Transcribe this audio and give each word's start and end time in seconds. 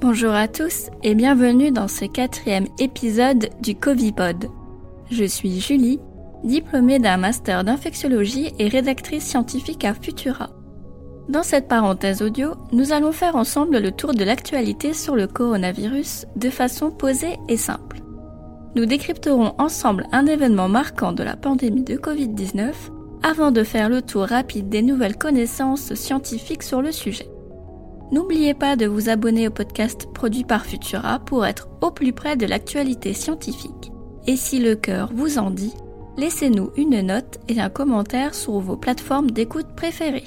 Bonjour 0.00 0.32
à 0.32 0.46
tous 0.46 0.90
et 1.02 1.16
bienvenue 1.16 1.72
dans 1.72 1.88
ce 1.88 2.04
quatrième 2.04 2.68
épisode 2.78 3.50
du 3.60 3.74
Covipod. 3.74 4.48
Je 5.10 5.24
suis 5.24 5.58
Julie, 5.58 5.98
diplômée 6.44 7.00
d'un 7.00 7.16
master 7.16 7.64
d'infectiologie 7.64 8.52
et 8.60 8.68
rédactrice 8.68 9.24
scientifique 9.24 9.84
à 9.84 9.94
Futura. 9.94 10.50
Dans 11.28 11.42
cette 11.42 11.66
parenthèse 11.66 12.22
audio, 12.22 12.52
nous 12.70 12.92
allons 12.92 13.10
faire 13.10 13.34
ensemble 13.34 13.78
le 13.78 13.90
tour 13.90 14.14
de 14.14 14.22
l'actualité 14.22 14.92
sur 14.92 15.16
le 15.16 15.26
coronavirus 15.26 16.26
de 16.36 16.48
façon 16.48 16.92
posée 16.92 17.36
et 17.48 17.56
simple. 17.56 18.00
Nous 18.76 18.86
décrypterons 18.86 19.54
ensemble 19.58 20.06
un 20.12 20.26
événement 20.26 20.68
marquant 20.68 21.10
de 21.10 21.24
la 21.24 21.34
pandémie 21.34 21.82
de 21.82 21.96
Covid-19 21.96 22.72
avant 23.24 23.50
de 23.50 23.64
faire 23.64 23.88
le 23.88 24.02
tour 24.02 24.26
rapide 24.26 24.68
des 24.68 24.82
nouvelles 24.82 25.18
connaissances 25.18 25.92
scientifiques 25.94 26.62
sur 26.62 26.82
le 26.82 26.92
sujet. 26.92 27.28
N'oubliez 28.10 28.54
pas 28.54 28.74
de 28.74 28.86
vous 28.86 29.10
abonner 29.10 29.48
au 29.48 29.50
podcast 29.50 30.06
produit 30.14 30.44
par 30.44 30.64
Futura 30.64 31.18
pour 31.18 31.44
être 31.44 31.68
au 31.82 31.90
plus 31.90 32.14
près 32.14 32.36
de 32.36 32.46
l'actualité 32.46 33.12
scientifique. 33.12 33.92
Et 34.26 34.36
si 34.36 34.60
le 34.60 34.76
cœur 34.76 35.10
vous 35.14 35.36
en 35.38 35.50
dit, 35.50 35.74
laissez-nous 36.16 36.70
une 36.76 37.02
note 37.02 37.38
et 37.48 37.60
un 37.60 37.68
commentaire 37.68 38.34
sur 38.34 38.60
vos 38.60 38.76
plateformes 38.76 39.30
d'écoute 39.30 39.74
préférées. 39.76 40.24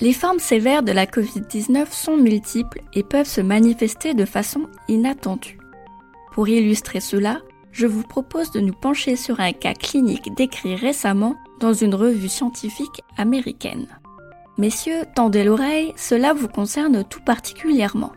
Les 0.00 0.12
formes 0.12 0.38
sévères 0.38 0.84
de 0.84 0.92
la 0.92 1.06
Covid-19 1.06 1.90
sont 1.90 2.16
multiples 2.16 2.82
et 2.94 3.02
peuvent 3.02 3.26
se 3.26 3.40
manifester 3.40 4.14
de 4.14 4.24
façon 4.24 4.68
inattendue. 4.86 5.58
Pour 6.32 6.48
illustrer 6.48 7.00
cela, 7.00 7.40
je 7.72 7.88
vous 7.88 8.04
propose 8.04 8.52
de 8.52 8.60
nous 8.60 8.72
pencher 8.72 9.16
sur 9.16 9.40
un 9.40 9.52
cas 9.52 9.74
clinique 9.74 10.32
décrit 10.36 10.76
récemment 10.76 11.36
dans 11.58 11.72
une 11.72 11.94
revue 11.94 12.28
scientifique 12.28 13.02
américaine. 13.16 13.86
Messieurs, 14.58 15.04
tendez 15.14 15.44
l'oreille, 15.44 15.92
cela 15.96 16.32
vous 16.32 16.48
concerne 16.48 17.04
tout 17.04 17.20
particulièrement. 17.20 18.12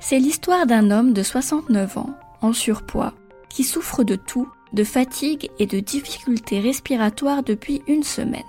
C'est 0.00 0.18
l'histoire 0.18 0.66
d'un 0.66 0.90
homme 0.90 1.12
de 1.12 1.22
69 1.22 1.98
ans, 1.98 2.14
en 2.40 2.52
surpoids, 2.52 3.12
qui 3.48 3.62
souffre 3.62 4.02
de 4.02 4.16
tout, 4.16 4.48
de 4.72 4.84
fatigue 4.84 5.50
et 5.58 5.66
de 5.66 5.78
difficultés 5.78 6.60
respiratoires 6.60 7.42
depuis 7.42 7.82
une 7.86 8.02
semaine. 8.02 8.42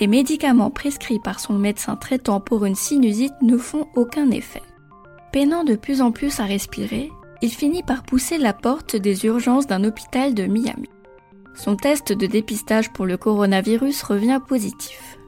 Les 0.00 0.06
médicaments 0.06 0.70
prescrits 0.70 1.20
par 1.20 1.40
son 1.40 1.54
médecin 1.54 1.96
traitant 1.96 2.40
pour 2.40 2.64
une 2.64 2.74
sinusite 2.74 3.34
ne 3.42 3.56
font 3.56 3.86
aucun 3.94 4.30
effet. 4.30 4.62
Peinant 5.32 5.64
de 5.64 5.76
plus 5.76 6.00
en 6.00 6.12
plus 6.12 6.40
à 6.40 6.44
respirer, 6.44 7.10
il 7.42 7.50
finit 7.50 7.82
par 7.82 8.02
pousser 8.02 8.38
la 8.38 8.52
porte 8.52 8.96
des 8.96 9.26
urgences 9.26 9.66
d'un 9.66 9.84
hôpital 9.84 10.34
de 10.34 10.44
Miami. 10.44 10.88
Son 11.58 11.74
test 11.74 12.12
de 12.12 12.26
dépistage 12.26 12.92
pour 12.92 13.04
le 13.04 13.16
coronavirus 13.16 14.04
revient 14.04 14.40
positif. 14.46 15.18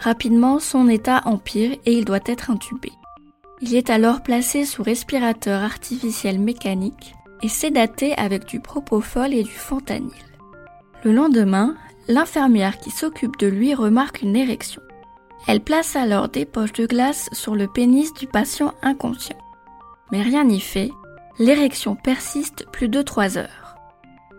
Rapidement, 0.00 0.58
son 0.58 0.88
état 0.88 1.20
empire 1.26 1.76
et 1.84 1.92
il 1.92 2.06
doit 2.06 2.24
être 2.24 2.50
intubé. 2.50 2.90
Il 3.60 3.74
est 3.74 3.90
alors 3.90 4.22
placé 4.22 4.64
sous 4.64 4.82
respirateur 4.82 5.62
artificiel 5.62 6.40
mécanique 6.40 7.14
et 7.42 7.48
sédaté 7.48 8.14
avec 8.14 8.46
du 8.46 8.60
propofol 8.60 9.34
et 9.34 9.42
du 9.42 9.52
fentanyl. 9.52 10.10
Le 11.04 11.12
lendemain, 11.12 11.76
l'infirmière 12.08 12.78
qui 12.78 12.90
s'occupe 12.90 13.36
de 13.36 13.46
lui 13.46 13.74
remarque 13.74 14.22
une 14.22 14.36
érection. 14.36 14.80
Elle 15.46 15.60
place 15.60 15.96
alors 15.96 16.30
des 16.30 16.46
poches 16.46 16.72
de 16.72 16.86
glace 16.86 17.28
sur 17.32 17.54
le 17.54 17.68
pénis 17.68 18.14
du 18.14 18.26
patient 18.26 18.72
inconscient. 18.82 19.38
Mais 20.12 20.22
rien 20.22 20.44
n'y 20.44 20.60
fait 20.60 20.90
L'érection 21.38 21.94
persiste 21.94 22.66
plus 22.72 22.88
de 22.88 23.02
3 23.02 23.38
heures. 23.38 23.61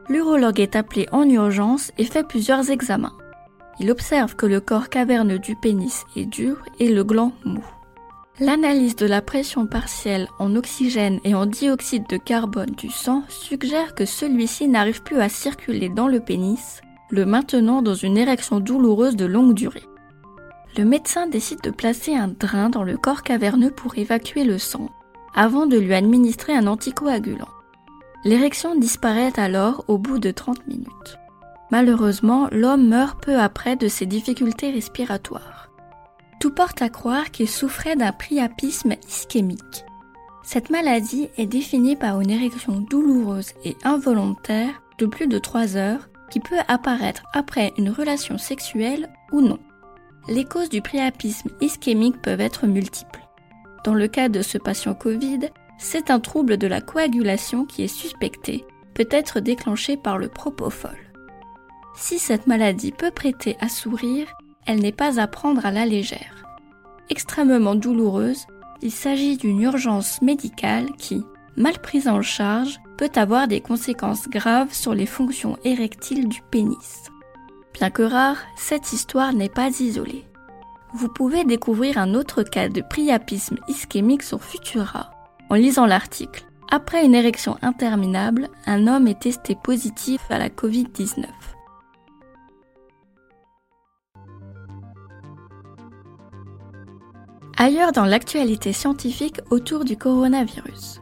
L'urologue 0.10 0.60
est 0.60 0.76
appelé 0.76 1.08
en 1.12 1.28
urgence 1.30 1.92
et 1.98 2.04
fait 2.04 2.28
plusieurs 2.28 2.70
examens. 2.70 3.14
Il 3.80 3.90
observe 3.90 4.36
que 4.36 4.46
le 4.46 4.60
corps 4.60 4.90
caverneux 4.90 5.40
du 5.40 5.56
pénis 5.56 6.04
est 6.16 6.26
dur 6.26 6.58
et 6.80 6.90
le 6.90 7.04
gland 7.04 7.32
mou. 7.46 7.64
L'analyse 8.40 8.96
de 8.96 9.06
la 9.06 9.22
pression 9.22 9.68
partielle 9.68 10.28
en 10.40 10.56
oxygène 10.56 11.20
et 11.24 11.36
en 11.36 11.46
dioxyde 11.46 12.08
de 12.10 12.18
carbone 12.18 12.72
du 12.78 12.90
sang 12.90 13.24
suggère 13.30 13.96
que 13.96 14.06
celui-ci 14.06 14.68
n'arrive 14.68 15.04
plus 15.04 15.20
à 15.20 15.30
circuler 15.30 15.90
dans 15.90 16.08
le 16.08 16.20
pénis, 16.20 16.82
le 17.10 17.26
maintenant 17.26 17.82
dans 17.82 17.94
une 17.94 18.18
érection 18.18 18.60
douloureuse 18.60 19.16
de 19.16 19.26
longue 19.26 19.54
durée. 19.54 19.84
Le 20.78 20.84
médecin 20.84 21.28
décide 21.28 21.62
de 21.62 21.70
placer 21.70 22.16
un 22.16 22.28
drain 22.28 22.70
dans 22.70 22.84
le 22.84 22.98
corps 22.98 23.22
caverneux 23.22 23.70
pour 23.70 23.98
évacuer 23.98 24.44
le 24.44 24.58
sang 24.58 24.90
avant 25.36 25.66
de 25.66 25.78
lui 25.78 25.94
administrer 25.94 26.54
un 26.54 26.68
anticoagulant. 26.68 27.48
L'érection 28.26 28.76
disparaît 28.76 29.38
alors 29.38 29.84
au 29.88 29.98
bout 29.98 30.20
de 30.20 30.32
30 30.32 30.68
minutes. 30.68 31.20
Malheureusement, 31.72 32.48
l'homme 32.52 32.88
meurt 32.88 33.22
peu 33.22 33.38
après 33.38 33.76
de 33.76 33.88
ses 33.88 34.06
difficultés 34.06 34.72
respiratoires. 34.72 35.70
Tout 36.40 36.52
porte 36.52 36.82
à 36.82 36.90
croire 36.90 37.32
qu'il 37.32 37.50
souffrait 37.50 37.96
d'un 37.96 38.12
priapisme 38.12 38.94
ischémique. 39.08 39.86
Cette 40.44 40.70
maladie 40.70 41.30
est 41.38 41.46
définie 41.46 41.96
par 41.96 42.22
une 42.22 42.30
érection 42.30 42.80
douloureuse 42.80 43.54
et 43.64 43.76
involontaire 43.84 44.82
de 45.00 45.06
plus 45.06 45.28
de 45.28 45.40
3 45.40 45.78
heures 45.78 46.10
qui 46.30 46.40
peut 46.40 46.60
apparaître 46.68 47.24
après 47.34 47.74
une 47.78 47.90
relation 47.90 48.38
sexuelle 48.38 49.10
ou 49.32 49.42
non. 49.42 49.60
Les 50.28 50.46
causes 50.46 50.70
du 50.70 50.82
priapisme 50.82 51.50
ischémique 51.60 52.22
peuvent 52.22 52.42
être 52.42 52.68
multiples. 52.68 53.22
Dans 53.84 53.94
le 53.94 54.08
cas 54.08 54.30
de 54.30 54.42
ce 54.42 54.58
patient 54.58 54.94
Covid, 54.94 55.50
c'est 55.78 56.12
un 56.12 56.20
trouble 56.20 56.58
de 56.58 56.68
la 56.68 56.82
coagulation 56.82 57.66
qui 57.66 57.84
est 57.84 57.88
suspecté, 57.88 58.66
peut 58.94 59.08
être 59.10 59.40
déclenché 59.40 59.98
par 59.98 60.18
le 60.18 60.30
propofol. 60.30 60.98
Si 61.96 62.20
cette 62.20 62.48
maladie 62.48 62.92
peut 62.92 63.12
prêter 63.12 63.58
à 63.60 63.70
sourire, 63.70 64.28
elle 64.66 64.80
n'est 64.80 64.92
pas 64.92 65.20
à 65.20 65.28
prendre 65.28 65.66
à 65.66 65.72
la 65.72 65.86
légère. 65.86 66.46
Extrêmement 67.10 67.76
douloureuse, 67.76 68.46
il 68.82 68.92
s'agit 68.92 69.38
d'une 69.38 69.62
urgence 69.62 70.22
médicale 70.22 70.92
qui, 70.98 71.24
mal 71.58 71.80
prise 71.80 72.08
en 72.08 72.22
charge, 72.22 72.80
peut 72.98 73.12
avoir 73.16 73.48
des 73.48 73.62
conséquences 73.62 74.30
graves 74.30 74.74
sur 74.74 74.94
les 74.94 75.06
fonctions 75.06 75.58
érectiles 75.64 76.28
du 76.28 76.42
pénis. 76.52 77.04
Bien 77.74 77.90
que 77.90 78.04
rare, 78.04 78.38
cette 78.56 78.94
histoire 78.94 79.34
n'est 79.34 79.50
pas 79.50 79.70
isolée 79.80 80.26
vous 80.94 81.10
pouvez 81.10 81.44
découvrir 81.44 81.98
un 81.98 82.14
autre 82.14 82.44
cas 82.44 82.70
de 82.70 82.82
priapisme 82.82 83.58
ischémique 83.68 84.24
sur 84.24 84.44
Futura 84.44 85.13
en 85.50 85.56
lisant 85.56 85.86
l'article. 85.86 86.46
Après 86.72 87.06
une 87.06 87.16
érection 87.16 87.58
interminable, 87.62 88.50
un 88.66 88.88
homme 88.88 89.08
est 89.08 89.22
testé 89.22 89.56
positif 89.56 90.22
à 90.30 90.40
la 90.40 90.50
Covid-19. 90.50 91.26
Ailleurs 97.58 97.92
dans 97.92 98.06
l'actualité 98.06 98.74
scientifique 98.74 99.40
autour 99.52 99.86
du 99.86 99.96
coronavirus. 99.96 101.02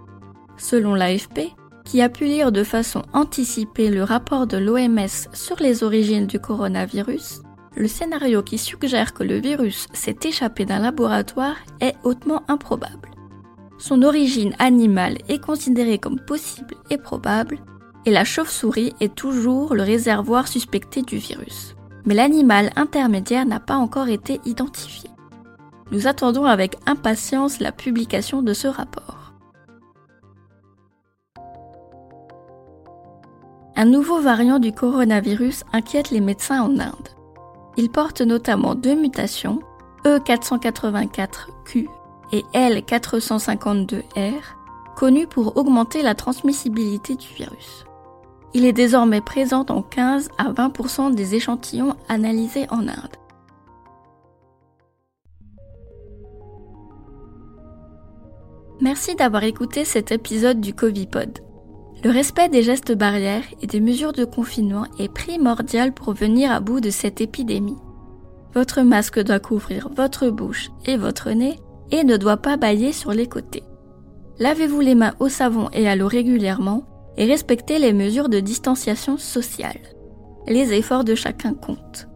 Selon 0.58 0.94
l'AFP, 0.94 1.56
qui 1.86 2.02
a 2.02 2.10
pu 2.10 2.26
lire 2.26 2.52
de 2.52 2.64
façon 2.64 3.04
anticipée 3.14 3.90
le 3.90 4.04
rapport 4.04 4.48
de 4.48 4.58
l'OMS 4.58 5.28
sur 5.34 5.56
les 5.60 5.84
origines 5.84 6.28
du 6.28 6.40
coronavirus, 6.40 7.42
le 7.76 7.88
scénario 7.88 8.44
qui 8.44 8.58
suggère 8.58 9.14
que 9.14 9.24
le 9.24 9.40
virus 9.40 9.88
s'est 9.94 10.18
échappé 10.24 10.66
d'un 10.66 10.80
laboratoire 10.80 11.56
est 11.80 11.96
hautement 12.04 12.44
improbable. 12.48 13.11
Son 13.82 14.04
origine 14.04 14.54
animale 14.60 15.18
est 15.28 15.44
considérée 15.44 15.98
comme 15.98 16.20
possible 16.20 16.76
et 16.92 17.00
probable, 17.00 17.58
et 18.06 18.12
la 18.12 18.24
chauve-souris 18.24 18.94
est 19.00 19.16
toujours 19.16 19.74
le 19.74 19.82
réservoir 19.82 20.48
suspecté 20.48 21.02
du 21.02 21.18
virus. 21.18 21.76
Mais 22.06 22.14
l'animal 22.14 22.70
intermédiaire 22.76 23.44
n'a 23.48 23.60
pas 23.60 23.78
encore 23.78 24.10
été 24.10 24.40
identifié. 24.46 25.10
Nous 25.92 26.06
attendons 26.06 26.46
avec 26.46 26.78
impatience 26.86 27.60
la 27.60 27.72
publication 27.72 28.44
de 28.44 28.54
ce 28.54 28.68
rapport. 28.68 29.34
Un 33.76 33.86
nouveau 33.86 34.22
variant 34.22 34.60
du 34.60 34.72
coronavirus 34.74 35.64
inquiète 35.74 36.12
les 36.12 36.22
médecins 36.22 36.62
en 36.62 36.78
Inde. 36.78 37.10
Il 37.78 37.90
porte 37.90 38.22
notamment 38.22 38.76
deux 38.76 38.96
mutations, 38.96 39.60
E484Q 40.06 41.88
et 42.32 42.44
L452R, 42.54 44.34
connues 44.96 45.28
pour 45.28 45.58
augmenter 45.58 46.02
la 46.02 46.16
transmissibilité 46.16 47.16
du 47.16 47.28
virus. 47.28 47.86
Il 48.54 48.66
est 48.66 48.74
désormais 48.74 49.22
présent 49.22 49.64
dans 49.64 49.82
15 49.82 50.30
à 50.38 50.52
20% 50.52 51.16
des 51.16 51.36
échantillons 51.36 51.96
analysés 52.10 52.68
en 52.70 52.88
Inde. 52.88 53.16
Merci 58.82 59.16
d'avoir 59.16 59.44
écouté 59.44 59.86
cet 59.86 60.12
épisode 60.12 60.60
du 60.60 60.74
Covipod. 60.74 61.40
Le 62.04 62.10
respect 62.10 62.50
des 62.50 62.64
gestes 62.64 62.94
barrières 62.94 63.44
et 63.62 63.68
des 63.68 63.80
mesures 63.80 64.12
de 64.12 64.26
confinement 64.26 64.86
est 64.98 65.14
primordial 65.14 65.94
pour 65.94 66.14
venir 66.14 66.52
à 66.52 66.60
bout 66.60 66.82
de 66.82 66.90
cette 66.90 67.22
épidémie. 67.22 67.78
Votre 68.56 68.82
masque 68.82 69.20
doit 69.20 69.40
couvrir 69.40 69.88
votre 69.96 70.30
bouche 70.30 70.72
et 70.86 70.98
votre 70.98 71.30
nez 71.30 71.60
et 71.92 72.04
ne 72.04 72.18
doit 72.18 72.38
pas 72.38 72.58
bailler 72.58 72.92
sur 72.92 73.12
les 73.12 73.28
côtés. 73.28 73.64
Lavez-vous 74.40 74.80
les 74.80 74.96
mains 74.96 75.14
au 75.20 75.30
savon 75.30 75.70
et 75.74 75.88
à 75.88 75.96
l'eau 75.96 76.08
régulièrement 76.08 76.84
et 77.18 77.26
respectez 77.26 77.80
les 77.80 77.94
mesures 77.94 78.30
de 78.30 78.40
distanciation 78.40 79.18
sociale. 79.18 79.80
Les 80.48 80.74
efforts 80.74 81.04
de 81.04 81.16
chacun 81.16 81.54
comptent. 81.54 82.08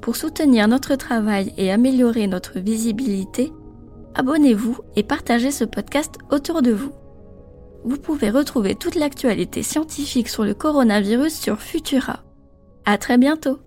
Pour 0.00 0.16
soutenir 0.16 0.68
notre 0.68 0.96
travail 0.96 1.52
et 1.56 1.70
améliorer 1.70 2.26
notre 2.26 2.58
visibilité, 2.58 3.52
abonnez-vous 4.14 4.78
et 4.96 5.02
partagez 5.02 5.50
ce 5.50 5.64
podcast 5.64 6.16
autour 6.30 6.62
de 6.62 6.72
vous. 6.72 6.92
Vous 7.84 7.98
pouvez 7.98 8.30
retrouver 8.30 8.74
toute 8.74 8.94
l'actualité 8.94 9.62
scientifique 9.62 10.28
sur 10.28 10.44
le 10.44 10.54
coronavirus 10.54 11.34
sur 11.34 11.60
Futura. 11.60 12.20
À 12.84 12.98
très 12.98 13.18
bientôt! 13.18 13.58